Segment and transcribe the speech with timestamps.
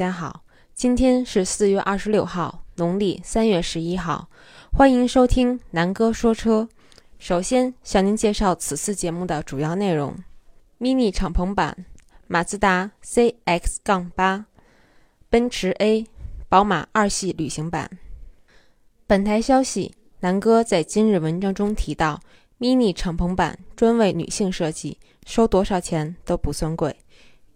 [0.00, 4.30] 大家好，今天是四月二十六号，农历三月十一号，
[4.72, 6.66] 欢迎收听南哥说车。
[7.18, 10.16] 首先向您介绍此次节目的主要内容
[10.78, 11.84] ：mini 敞篷版
[12.28, 14.44] 马自达 CX-8、
[15.28, 16.06] 奔驰 A、
[16.48, 17.90] 宝马二系旅行版。
[19.06, 22.18] 本台消息，南哥在今日文章中提到
[22.58, 26.96] ，mini 敞篷版专为女性设计，收多少钱都不算贵。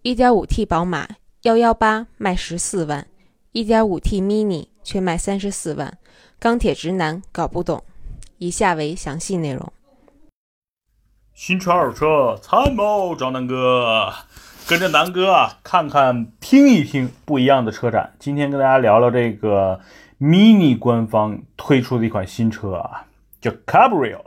[0.03, 1.09] 1.5T 宝马
[1.45, 3.05] 118卖十四万
[3.53, 5.99] ，1.5T mini 却卖三十四万，
[6.39, 7.83] 钢铁直男搞不懂。
[8.39, 9.71] 以下为详细内容。
[11.35, 14.11] 新车二手车参谋找南哥，
[14.67, 18.15] 跟着南哥啊，看看听一听不一样的车展。
[18.17, 19.79] 今天跟大家聊聊这个
[20.19, 23.05] mini 官方推出的一款新车啊，
[23.39, 24.19] 叫 Cabrio，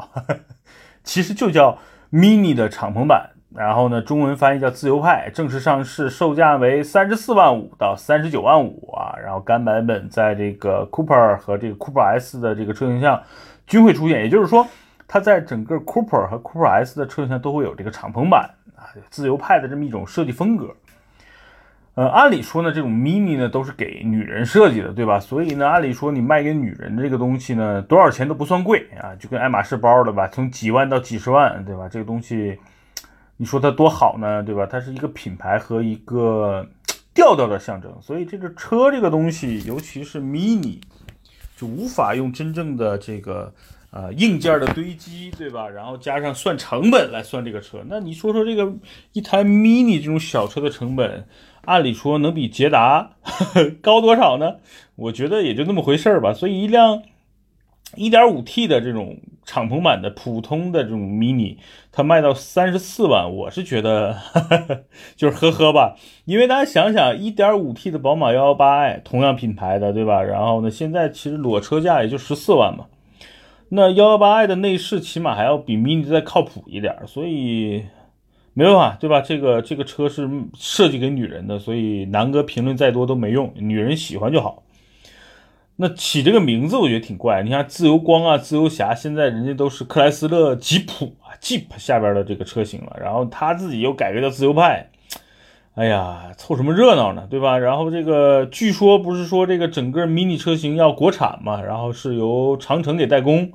[1.02, 1.80] 其实就叫
[2.12, 3.33] mini 的敞篷版。
[3.54, 9.16] 然后呢，中文翻译叫自由派，正式上市，售价为三十四万五到三十九万五啊。
[9.24, 13.22] 然后该版本在这个 Cooper 和这个 Cooper S 的这个车型上
[13.66, 14.66] 均会出现，也就是说，
[15.08, 20.68] 它在整个 Cooper 和 Cooper S 的车型上都会有这个敞篷版啊，自由派的这么一种设计风格。
[21.94, 25.18] 呃，按理说呢，这种 Mini 呢都是给女人设计的，对吧？
[25.18, 31.88] 所以呢，按理说你卖给女人这个东西呢，多少钱都不算贵啊，就跟爱马仕包的吧，从几万到几十万，对吧？
[31.90, 32.58] 这个东西。
[33.41, 34.67] 你说它多好呢，对吧？
[34.67, 36.67] 它是一个品牌和一个
[37.14, 40.80] 调调的象征，所以这个车这个东西，尤其是 mini，
[41.56, 43.55] 就无法用真正的这个
[43.92, 45.69] 呃硬件的堆积，对吧？
[45.69, 48.72] 然后加上算成本来算这个车，那你说说这个
[49.12, 51.25] 一台 mini 这种小车的成本，
[51.64, 53.12] 按理说能比捷达
[53.80, 54.56] 高多少呢？
[54.97, 56.34] 我觉得也就那么回事儿吧。
[56.34, 57.02] 所以一辆。
[57.96, 61.56] 1.5T 的这种敞篷版的普通的这种 mini，
[61.90, 64.16] 它卖到三十四万，我是觉得
[65.16, 65.96] 就是呵呵吧。
[66.26, 70.22] 因为大家想想，1.5T 的宝马 118i 同样品牌的，对吧？
[70.22, 72.86] 然后呢，现在其实裸车价也就十四万嘛。
[73.70, 77.84] 那 118i 的内饰起码还要比 mini 再靠谱一点，所以
[78.52, 79.22] 没办法，对吧？
[79.22, 84.62] 这个这个车是设计给女人的，所以南哥评论再多都没用，女人喜欢就好。
[85.80, 94.90] 那起这个名字我觉得挺怪，你看自由光啊、自由侠，现在人家都是克莱斯勒吉普啊 Jeep 下边的这个车型了，然后他自己又改个叫自由派，
[95.77, 97.56] 哎呀，凑什么热闹呢，对吧？
[97.56, 103.52] 然后这个据说不是说这个整个 mini 车型要国产嘛，然后是由长城给代工，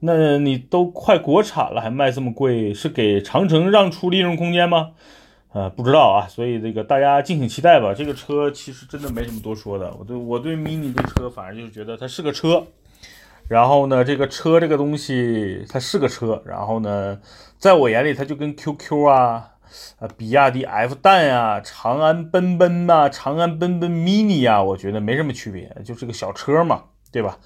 [0.00, 4.90] 那你都快国产了还卖这么贵，是给长城让出利润空间吗？
[5.54, 7.94] 呃，不知道啊，所以这个大家敬请期待吧。
[7.94, 9.94] 这个车其实真的没什么多说的。
[9.96, 12.66] 我对我对 mini 这车，反正就是觉得它是个车。
[13.46, 16.42] 然后呢，这个车这个东西它是个车。
[16.44, 17.20] 然后呢，
[17.56, 19.52] 在我眼里，它就跟 QQ 啊、
[20.00, 26.82] 啊比亚迪 F 蛋呀、长安奔奔呐、长安奔奔 mini 啊，我觉得没什么区别，就是个小车嘛，
[27.12, 27.38] 对吧？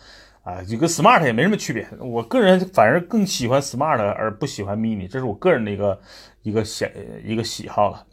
[0.49, 1.87] 啊，就跟 smart 也没什么区别。
[2.01, 6.01] 我个人反而更喜欢 smart 而不喜欢 mini，这是我个人的一个。
[6.43, 6.87] 一个喜
[7.25, 8.07] 一个喜好了。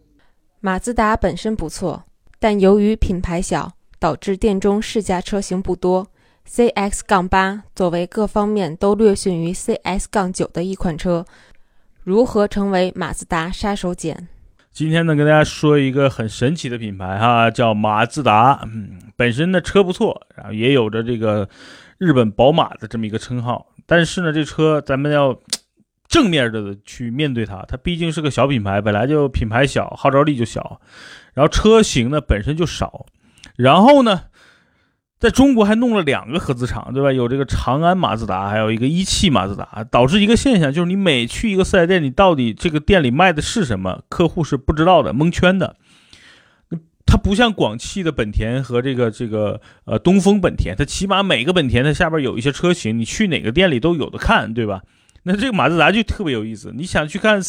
[0.59, 2.03] 马自达本身不错，
[2.38, 6.07] 但由于品牌小，导致店中试驾车型不多。
[6.50, 11.25] CX 杠八作为各方面都略逊于 CS-9 的一款车，
[12.03, 14.28] 如何成为马自达杀手锏？
[14.73, 18.59] 今天呢，跟大家说一个很神奇的品牌哈，叫马自达。
[18.66, 21.47] 嗯，本身的车不错，然后也有着这个
[21.97, 25.39] 日本宝马的这么一个称号，但是呢，这车咱们要。
[26.07, 30.79] 正面的去面对它，它毕竟是个小品牌，本来就品牌小，号召力就小，
[31.34, 33.07] 然后车型呢本身就少，
[33.57, 34.22] 然后呢，
[35.19, 37.11] 在中国还弄了两个合资厂，对吧？
[37.11, 45.75] 有这个长安马自达，还有一个一汽马自达，导致一个现象，就是你每去一个四 S 店，你到底这个店里卖的是什么，客户是不知道的，蒙圈的。
[47.05, 54.81] 它不像广汽的本田和这个这个呃东风本田，它起码每个本田它下边有一些车型，你去哪个店里都有的看，对吧？
[55.23, 57.41] 那这个马自达就特别有意思，你想去看，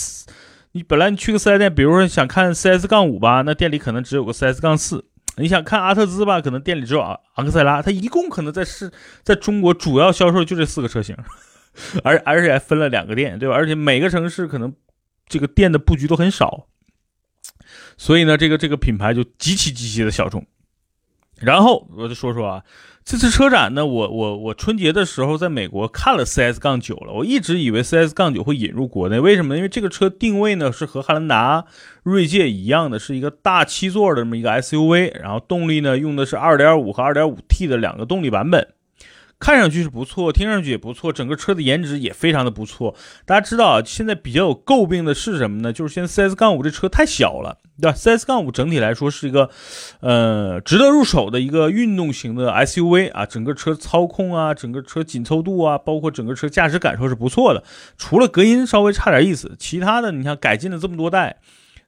[0.72, 5.00] 你本来你去个四 S 店，比如说想看 CS 杠五吧，那店里可能只有个 CS 杠四；
[5.36, 7.82] 你想看阿特兹吧，可能店里只有昂昂克赛拉。
[7.82, 8.90] 它一共可能在市
[9.22, 11.14] 在中国主要销售就这四个车型，
[12.02, 13.54] 而而且还分了两个店，对吧？
[13.54, 14.72] 而且每个城市可能
[15.28, 16.66] 这个店的布局都很少，
[17.96, 20.44] 所以呢，这个这个品牌就极其极其的小众。
[21.38, 22.62] 然后我就说说啊。
[23.08, 27.12] 这次车展呢，我我我春节的时候在美国看了 CS 杠九了。
[27.12, 29.58] 我一直以为 CS 杠九会引入国内，为什么呢？
[29.58, 31.66] 因为这个车定位呢是和汉兰达、
[32.02, 38.74] 锐界一样的，是一个大七座的这么一个 SUV，然后动力呢用的是2.5和 2.5T 的两个动力版本。
[39.38, 42.94] 看上去是不错，听上去也不错，整个车的颜值也非常的不错。
[43.24, 45.72] 大家知道啊，现在比较有诟病的是什么呢？
[45.72, 49.50] 就是现在 CS 杠五这车太小了，对吧？CS 杠五整体来说是一个，
[50.00, 57.62] 呃，值得入手的一个运动型的 SUV 啊，整个车操控啊，整个车紧凑度啊，包括整个车驾驶感受是不错的，
[57.98, 61.36] 除了隔音稍微差点意思，其他的你看改进了这么多代。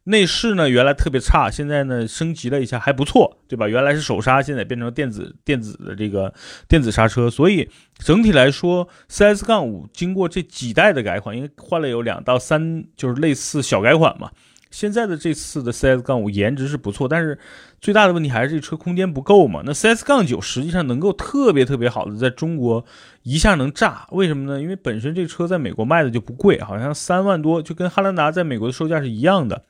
[0.09, 3.69] 内饰呢，原来特别差，现在呢升级了一下，还不错，对吧？
[3.69, 6.33] 原来是手刹，现在变成电子电子的这个
[6.67, 7.69] 电子刹车，所以
[7.99, 14.31] 整体来说，CS 杠五经过这几代的改款，因为换了有两到三，就是类似小改款嘛。
[14.71, 17.39] 现在的这次的 CS 杠五颜值是不错，但是
[17.81, 19.63] 最大的问题还是这车空间不够嘛。
[19.65, 22.85] 那 CS 杠九实际上能够特别特别好的在中国
[23.23, 24.61] 一下能炸，为什么呢？
[24.61, 29.65] 因为本身这车在美国卖的就不贵，好像三万多，就跟汉兰达在美国的售价是一样的。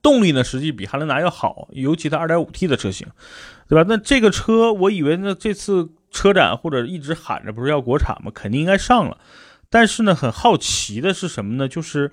[0.00, 3.06] 动力呢，实际比汉兰达要好，尤其它 2.5T 的车型，
[3.68, 3.84] 对吧？
[3.88, 8.30] 那这个车，我以为呢，这次车展或者一直喊着不是要国产吗？
[8.32, 9.18] 肯定应该上了。
[9.68, 11.66] 但是呢，很好奇的是什么呢？
[11.66, 12.12] 就是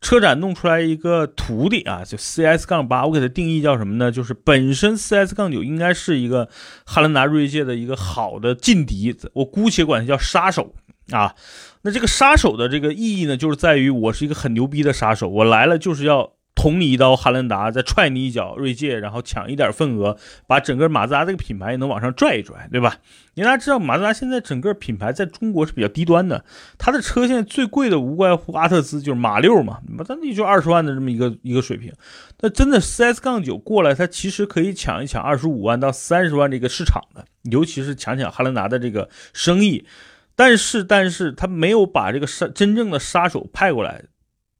[0.00, 4.10] 车展弄出来一个徒弟啊，就 CS 杠八，我给它定义叫什么呢？
[4.10, 6.48] 就是本身 CS 杠九应该是一个
[6.86, 10.74] 汉兰达锐界的一个好的劲敌，我姑且管它叫杀手
[11.10, 11.34] 啊。
[11.82, 16.32] 那这个杀手的这个意义呢，就是在于我是一个很牛逼的杀手，我来了就是要。
[16.54, 20.16] 捅你一刀，汉兰达再踹你一脚，锐界，然后抢一点份额，
[20.46, 22.98] 把整个马自达这个品牌也能往上拽一拽，对吧？
[23.34, 26.44] 你大家知道，马自达现在整个品牌在中国是比较低端的，
[26.78, 31.92] 它的车现在最贵的无外乎阿特兹，就是马六嘛，那它也就二十万的这么一个一个水平。
[32.40, 39.86] 那真的 CS 杠九过来，它其实可以抢一抢二十五万到三十万这个市场的，尤其是抢抢汉兰达的这个生意。
[40.36, 44.04] 但是，但是他没有把这个杀真正的杀手派过来。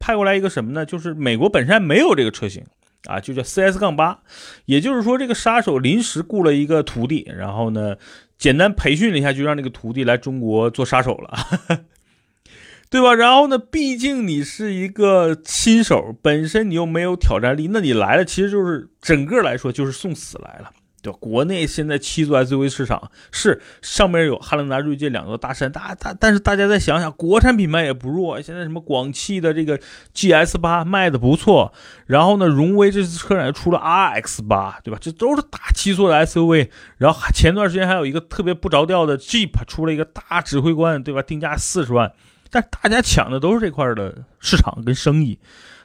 [0.03, 0.85] 派过来一个什么呢？
[0.85, 2.65] 就是美国本身没有这个车型
[3.05, 4.19] 啊，就叫 CS 杠八，
[4.65, 7.95] 也就是说这个杀手临时雇了一个徒弟，然后呢
[8.37, 11.33] 简单培训了一下，就让这个徒弟来中国做杀手了，
[12.91, 13.15] 对吧？
[13.15, 20.71] 然后呢，毕竟你是一个新手，本身你又没有挑战力，那你来了其实就是整个来说就是送死来了。
[21.03, 28.41] 对，国内现在七座 SUV 市场是上面有汉兰达、锐界两座大山，大大，但是大家再想想，国产品牌也不弱。
[28.41, 29.77] 现在什么广汽的这个
[30.15, 31.73] GS 八卖的不错，
[32.07, 34.99] 然后呢，荣威这次车展出了 RX 八，对吧？
[35.01, 36.69] 这都是大七座的 SUV。
[36.99, 41.21] 然后前段时间还有一个特别不着调的 Jeep 出了一个大指挥官，对吧？
[41.21, 42.13] 定价四十万，
[42.49, 45.41] 但大家抢的都是这块的市场跟生意。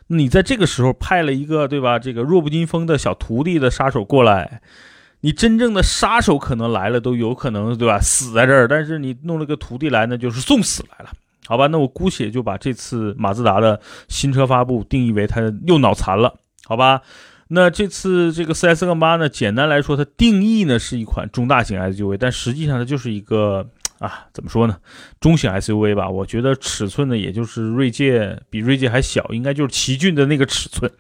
[0.10, 1.98] 你在这个时候派了一个，对吧？
[1.98, 4.62] 这个弱不禁风的小徒弟的杀手过来。
[5.22, 8.00] 你真正的杀手可能来了都有可能，对吧？
[8.00, 11.12] 死在这儿，但是你弄了个徒弟来，那就是送死来了，
[11.48, 11.68] 好吧？
[11.68, 16.36] 那我姑且就把这次马自达的新车发布定义为它又脑残了，
[16.66, 17.02] 好吧？
[17.50, 23.66] 那这次这个 CS 杠八呢，简单来说，它定义呢是一款中大型 SUV，但实际上它就是一个
[24.00, 24.78] 啊，怎么说呢？
[25.20, 26.10] 中型 SUV 吧？
[26.10, 30.92] 我觉得尺寸呢，也就是锐界比锐界还小，应该就是奇骏的那个尺寸。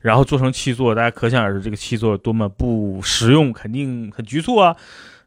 [0.00, 4.76] 然后做成七座，大家可想而知这个七座多么不实用，肯定很局促啊。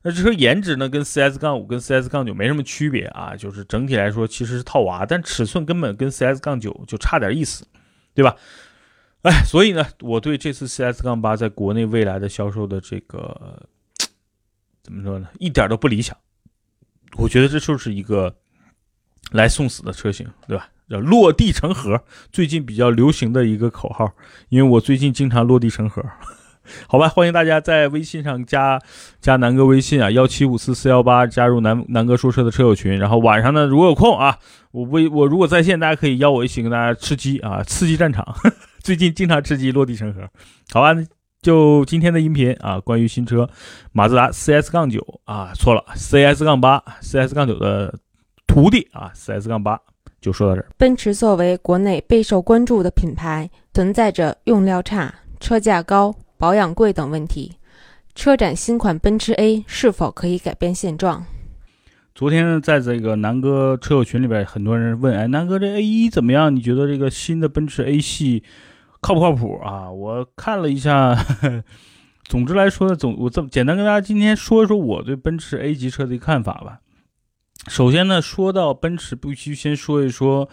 [0.04, 7.68] 那这车颜值呢，跟 CS 杠五跟 CS 杠九没什么区别啊，就是整体来说其实是套娃，但尺寸根本跟 CS 杠九就差点意思，
[8.16, 8.36] 对吧？
[9.22, 13.62] 哎，所以呢，我对这次 CS 杠八在国内未来的销售的这个
[14.82, 16.18] 怎么说呢，一点都不理想。
[17.18, 18.36] 我觉得这就是一个
[19.34, 20.68] 来送死的车型，对吧？
[20.92, 24.12] 叫落地成盒，最近比较流行的一个口号，
[24.50, 26.04] 因为我最近经常落地成盒，
[26.88, 28.80] 好吧，欢迎大家在微信上加
[29.22, 34.38] 加南哥微信啊，幺七五四四幺八，加入南南哥说车的车友群，然后晚上呢，如果有空啊，
[34.72, 38.26] 我微我如果在线，大家可以邀我一起跟大家吃鸡啊，刺激战场，
[38.84, 40.30] 最近经常吃鸡，落地成盒，
[40.74, 40.94] 好吧，
[41.42, 43.50] 就今天的音频啊，关于新车
[43.94, 47.98] 马自达 CS 杠九啊，错了，CS 杠八，CS 杠九的
[48.46, 49.80] 徒弟啊，CS 杠八。
[50.22, 50.70] 就说到这儿。
[50.78, 57.54] 奔驰作为国内备受关注的品牌，存在着用料差、车价高、保养贵等问题。
[58.14, 61.26] 车展新款奔驰 A 是否可以改变现状？
[62.14, 66.54] 昨天在这个南哥车友群里边，很多人问：“哎，南哥这 A 一怎么样？
[66.54, 68.44] 你觉得这个新的奔驰 A 系
[69.00, 71.18] 靠不靠谱啊？”我看了一下，
[72.28, 76.81] 总之来说呢，总我这么简单跟大家今天说一说我对奔驰 A 级车的一个看法吧。
[77.68, 80.50] 首先呢，说到奔驰，必须先说一说，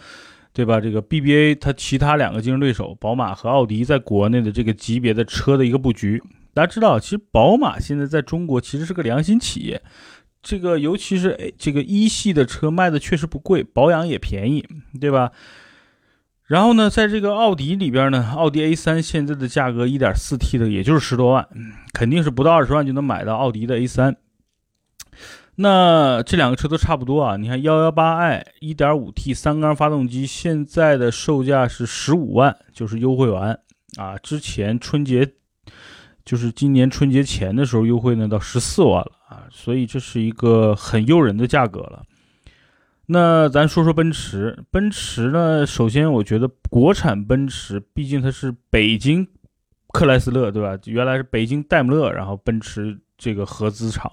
[0.53, 0.79] 对吧？
[0.79, 6.21] 这个 BBA 它其他两个竞争对手宝马和奥迪在国内的这个级别的车的一个布局。
[6.53, 9.81] 大家知道，其实宝马现在在中国其实是个良心企业，
[10.41, 14.65] 这个尤其是这个一系的车卖的确实不贵，保养也便宜，
[14.99, 15.31] 对吧？
[16.45, 21.47] 然后呢，在这个奥迪里边呢，奥迪 A3 现在的价格 1.4T 的也就是十多万，
[21.93, 24.15] 肯定是不到二十万就能买到奥迪的 A3。
[25.61, 27.35] 那这两个车都差不多啊。
[27.35, 33.59] 你看幺幺八 i 一点五 T 三缸发动机，现在的售价是十五万，就是优惠完
[33.97, 34.17] 啊。
[34.19, 35.33] 之前春节，
[36.23, 42.03] 就是今年春节前的时候优惠呢到十四万了啊，所以这是一个很诱人的价格了。
[43.07, 49.27] 那咱说说奔驰，奔驰呢，首先我觉得国产奔驰，毕竟它是北京
[49.89, 50.79] 克莱斯勒，对吧？
[50.85, 54.09] 原来是北京戴姆勒，然后奔驰这个合资厂。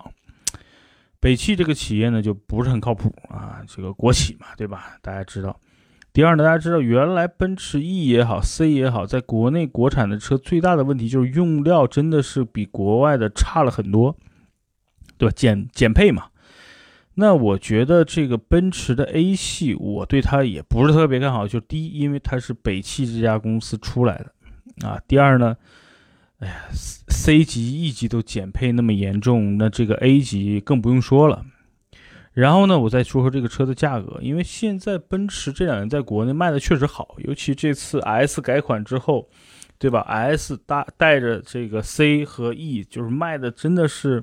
[1.27, 4.97] 北汽这个企业呢，就不是很靠谱啊，这个国企嘛，对吧？
[5.03, 5.59] 大家知道。
[6.13, 14.17] 第二呢，大家知道，原来奔驰 E 也好，C 也好，在国内国产的车最大的问题就是用料真的是比国外的差了很多，
[15.19, 15.33] 对吧？
[15.35, 16.27] 减减配嘛。
[17.15, 21.49] 那我觉得这个奔驰的 A 系，我对它也不是特别看好。
[21.49, 25.03] 就第一，因为它是北汽这家公司出来的啊。
[25.09, 25.57] 第二呢。
[26.39, 31.47] 哎呀，C 级、E 级都减配那么严重，那这个 A 级更不用说了。
[32.35, 39.31] 然后呢，我再说说这个车的价格，因为现在奔驰这两年在国内卖的确实好，尤其这次 S 改款之后，
[39.79, 44.23] 对吧？S 搭带着这个 C 和 E，就是卖的真的是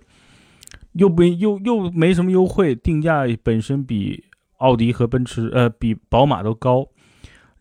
[0.91, 4.23] 又不又又没什么优惠，定价本身比
[4.57, 6.87] 奥迪和奔驰呃比宝马都高。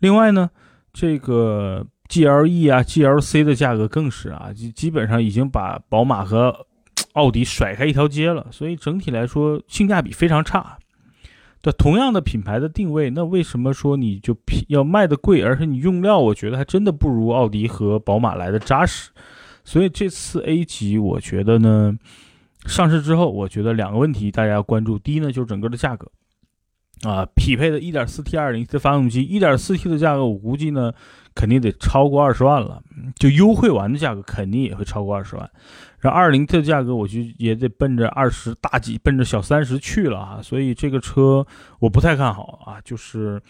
[0.00, 0.50] 另外呢，
[0.92, 1.87] 这个。
[2.12, 6.54] G L E 啊，G L C 的价格更是啊，基基本上已经把宝马和
[7.14, 10.76] 奥迪甩开一条街了，所以整体来说性价比非常差。
[11.62, 14.37] 对，同样的品牌的定位，那为什么说你就
[14.69, 19.11] 要卖的贵，而且你用料，我觉得还真的不如奥迪和宝马来的扎实。
[19.64, 21.97] 所以这次 A 级，我觉得呢，
[22.66, 26.07] 上市之后，我觉得两个问题大家要关注，第一呢，就是整个的价格。
[27.09, 30.92] 啊，匹配的 1.4T、二零 T 的发动机，1.4T 的价格我估计呢，
[31.35, 32.83] 肯定得超过二十万了，
[33.17, 35.51] 就优惠完的价格肯定也会超过二十万。
[35.99, 40.41] 然后 2.0T 的价格，我就也得奔着二十大几，奔着小三十去了啊。
[40.43, 41.47] 所以这个车
[41.79, 43.41] 我不太看好啊，就是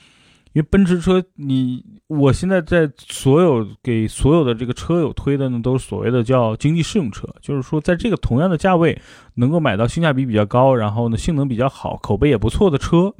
[0.52, 9.00] 因为奔驰车，你我现在在所有给所有的这个车友推的呢，都是所谓的叫经济适用车，就是说在这个同样的价位
[9.34, 13.14] 能够买到性价比比较高，然后呢性能比较好，口碑也不错的车。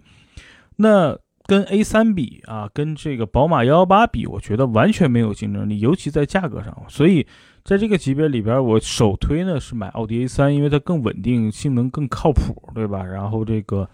[0.76, 1.19] 那
[1.52, 6.75] 跟 A 三比啊，跟这个宝马幺幺八比，我觉得完全没有竞争力，尤其在价格上。
[6.88, 7.26] 所以
[7.62, 13.04] 在这个级别里边，我首推呢是买奥迪 A 三，因为它更稳定，性能更靠谱，对吧？
[13.04, 13.87] 然后这个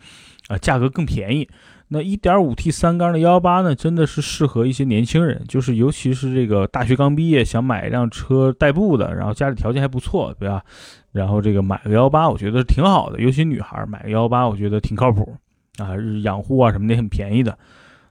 [0.46, 1.48] 啊价格更便宜。
[1.88, 10.62] 那 1.5T 三缸的幺幺八呢，真的是适合一些年轻人，就是尤其是这个大学刚毕业想买一辆车代步的，然后家里条件还不错，对吧？
[11.10, 15.34] 然后这个买个幺幺八，我觉得挺好的，尤其女孩买个幺幺八，我觉得挺靠谱。
[15.78, 17.58] 啊，养护啊什么的很便宜的，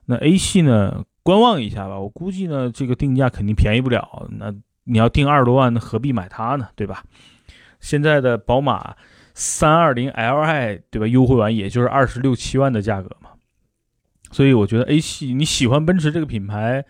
[0.06, 2.00] 那 A 系呢，观望一下吧。
[2.00, 4.28] 我估计呢，这个定价肯定便宜不了。
[4.32, 4.54] 那
[4.86, 6.70] 你要定二十多万，那何必买它呢？
[6.76, 7.04] 对吧？
[7.80, 8.96] 现在的宝马
[9.34, 11.08] 三二零 Li，对吧？
[11.08, 13.32] 优惠完也就是二十六七万的价格嘛。
[14.32, 16.86] 所以我觉得 A 系你喜欢奔驰这个品牌，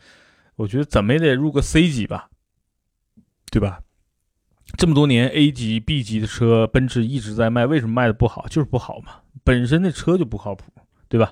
[0.55, 2.29] 我觉得怎么也得入个 C 级吧，
[3.51, 3.81] 对吧？
[4.75, 8.45] 这么多年 A 级、B 级的车，奔驰一直在卖，为什么卖的不好？
[8.49, 9.13] 就是不好嘛。
[9.43, 10.65] 本身那车就不靠谱，
[11.07, 11.31] 对吧？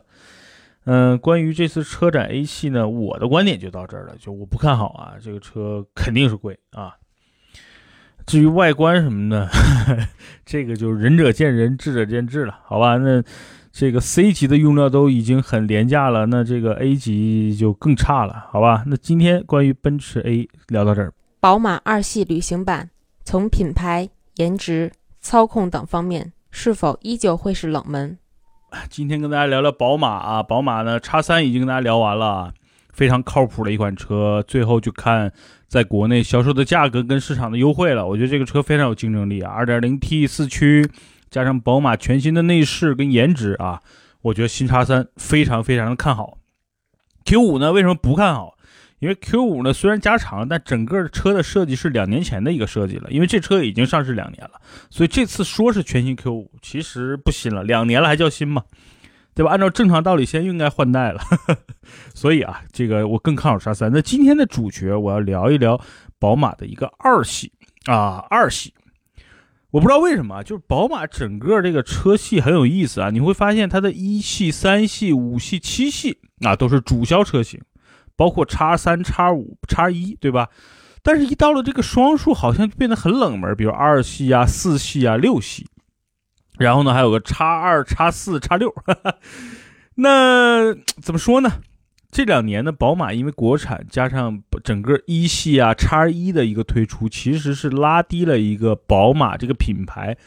[0.86, 6.94] 嗯，关于这次车展 A 系呢，我的观点就到这儿了，就我不看好啊，这个车肯定是贵啊。
[8.25, 9.50] 至于外观什么的，
[10.46, 12.98] 这个就仁者见仁，智者见智了，好吧？
[12.98, 13.22] 那
[13.72, 18.84] 这个 C 级的用料都已经很廉价了，那这个 A 级就更差了，好吧？
[18.88, 22.89] 那今天关于奔驰 A 聊到这儿，宝马二系旅行版
[23.25, 26.32] 从品牌、颜值、操控等方面。
[26.51, 28.17] 是否依旧会是冷门？
[28.89, 32.53] 今天跟大家聊聊宝马啊，宝马呢，叉三已经跟大家聊完了，
[32.94, 34.41] 非常靠谱的一款车。
[34.48, 35.34] 最后就看
[35.67, 38.08] 在国内销售的价格跟市场的优惠了。
[38.08, 40.89] 我觉得这个车非常有竞争力啊，2.0T 四驱
[41.29, 43.82] 加上宝马全新的内饰跟颜值啊，
[44.22, 46.38] 我觉得新叉三非常非常的看好。
[47.25, 48.54] Q 五呢，为什么不看好？
[48.99, 53.11] 因为 Q 五呢，虽然加长，但整个车的设计是两年前的一个设计了。
[53.11, 54.51] 因为这车已经上市两年了，
[54.89, 58.63] 所以这次说是全新 Q 五，其实不新了，两年了还叫新吗？
[59.33, 59.51] 对吧？
[59.51, 61.21] 按照正常道理，现在应该换代了。
[62.15, 63.91] 所以啊，这个我更看好叉三。
[63.91, 65.79] 那今天的主角，我要聊一聊
[66.17, 67.51] 宝马的一个二系
[67.87, 68.73] 啊，二系。
[69.71, 77.59] 我不知道为什么，就是宝马整个这个车系很有意思啊，你会发现它的一系、三系、五系、七系啊，都是主销车型。
[78.15, 80.50] 包括叉三、叉五、叉一，对吧？
[81.01, 85.67] 但是，一到了这个双数，好像变得很冷门，比如二系啊、四系啊、六系。
[86.57, 88.74] 然后呢，还有个叉二、叉四、叉六。
[89.95, 91.62] 那怎么说呢？
[92.10, 100.17] 这两年呢，宝马因为国产加上整个一系啊、叉一的一个推出，其实是拉低了一个宝马这个品牌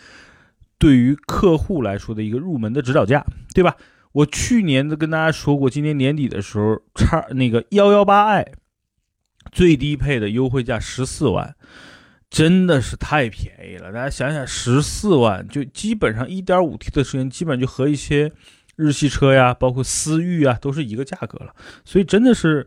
[0.78, 3.74] 对于客户来说的一个入门的指导价，对吧？
[4.18, 8.52] 我去年都跟大家说过，今年年底的时候，叉那个幺幺八 i
[9.52, 11.54] 最低配的优惠价十四万，
[12.28, 13.92] 真的是太便宜了。
[13.92, 18.32] 大家想想，十四万就基本上一点五 T 的车型，基本就和一些
[18.74, 21.54] 日系车呀，包括思域啊，都是一个价格了。
[21.84, 22.66] 所以真的是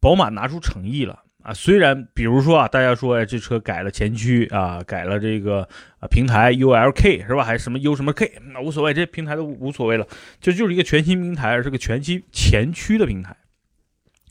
[0.00, 1.22] 宝马拿出诚意了。
[1.48, 5.66] 啊，虽然比如说啊，大家说哎，这车改了前驱啊，改了这个
[5.98, 7.42] 啊平台 ULK 是吧？
[7.42, 10.06] 还是什么 U 什么 K，那无所谓，这平台都无所谓了，
[10.42, 13.34] 这就是一个全新平台，是个全新前驱的平台。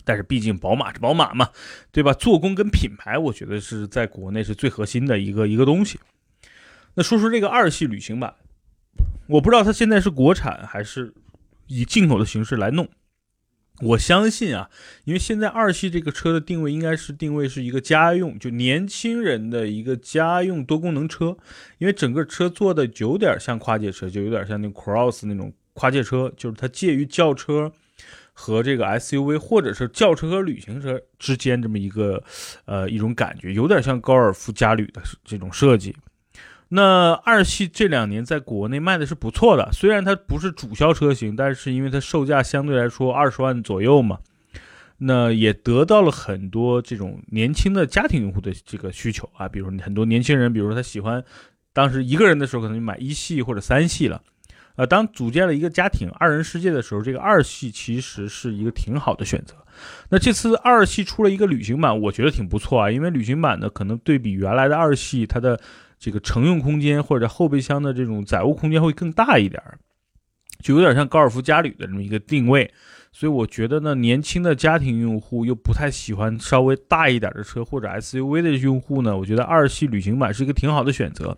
[0.05, 1.49] 但是毕竟宝马是宝马嘛，
[1.91, 2.13] 对吧？
[2.13, 5.99] 做工跟品牌，我觉得是在国内是最核心的一个一个东西。
[6.93, 8.35] 那说说这个二系旅行版，
[9.25, 11.11] 我不知道它现在是国产还是
[11.65, 12.87] 以进口的形式来弄。
[13.81, 14.71] 我相信啊，
[15.03, 21.37] 因为现在二系这个车的定位应该是定位是一个家用，就年轻人的一个家用多功能车。
[21.77, 27.71] 因为整个车做的有点像跨界车，就有点像那 Cross 那种跨界车，就是它介于轿车
[28.33, 32.23] 和这个 SUV，或者是轿车和旅行车之间这么一个
[32.65, 35.95] 呃一种感觉，有点像高尔夫加旅的这种设计。
[36.69, 44.19] 那二系这两年在国内卖的是不错的，虽然它不是主销车型，但是因为它售价相对来说二十万左右嘛，
[44.97, 51.23] 那也得到了很多这种年轻的家庭用户的这个需求啊，比如很多年轻人，比如说他喜欢
[51.71, 54.21] 当时一个人的时候可能就买一系或者三系了，
[54.75, 59.55] 呃，当组建了一个家庭二人世界的时候，这个二系其实是一个挺好的选择。
[60.09, 65.59] 那这次二系出了一个旅行版，我觉得挺不错啊，因为旅行版呢可能对比原来的二系，它的
[65.99, 69.79] 这个乘用空间或者后备箱的这种载物空间会更大一点儿，
[70.61, 72.71] 就有点像高尔夫加旅的这么一个定位，
[73.11, 81.37] 所以我觉得呢，年轻的家庭用户又不太喜欢稍微大一点的车或者 SUV 的用户呢，我觉得二系旅行版是一个挺好的选择。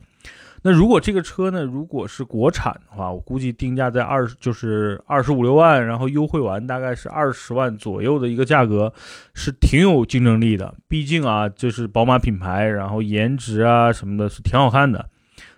[0.61, 8.93] 那如果这个车呢，如果是国产的话，我估计定价在二十，就是二十五六万，然后优惠完大概是二十万左右的一个价格，
[9.33, 10.75] 是挺有竞争力的。
[10.87, 15.09] 毕竟啊，就是宝马品牌，然后颜值啊什么的是挺好看的。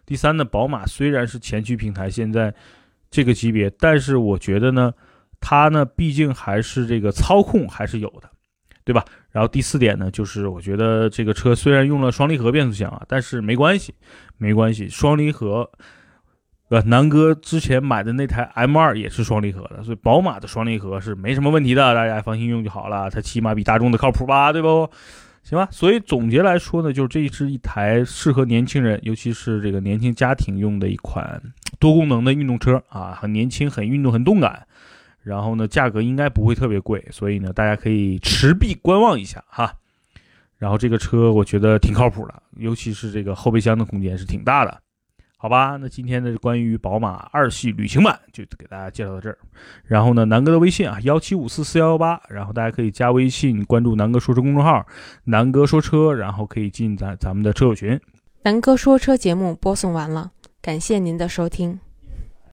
[0.05, 2.53] 第三呢，宝马虽然是前驱平台，现在
[3.09, 4.93] 这个级别，但是我觉得呢，
[5.39, 8.30] 它呢毕竟还是这个操控还是有的。
[8.83, 9.05] 对吧？
[9.31, 13.93] 然后第四点呢，就是我觉得这个车虽然用了双离合变速箱啊，但是没关系，
[14.37, 15.69] 没关系，双离合，
[16.69, 23.09] 呃，南哥之前买的那台 M2 也是双离合的，所以宝马的双离合是没什么问题的，大家放心用就好了。
[23.09, 24.89] 它起码比大众的靠谱吧，对不？
[25.43, 25.67] 行吧。
[25.71, 31.41] 所以总结来说呢，就是这是一台适合年轻人，尤其是这个年轻家庭用的一款
[31.79, 34.67] 多功能的运动车啊，很年轻，很运动，很动感。
[35.23, 39.73] 然后呢，价格应该不会特别贵，所以呢，大家可以持币观望一下哈。
[40.57, 44.79] 然后这个车我觉得挺靠谱的，尤其是这个后备箱的空间是挺大的，
[45.37, 45.75] 好吧？
[45.81, 49.37] 那今天的关于宝马二系旅行版就给大家介绍到这儿。
[49.83, 54.85] 然后呢，南哥的微信啊，幺七五四四幺幺八，然后大家可以加微信关注南哥说车公众号，
[55.23, 57.99] 南哥说车，然后可以进咱咱们的车友群。
[58.43, 60.31] 南哥说车节目播送完了，
[60.61, 61.79] 感谢您的收听。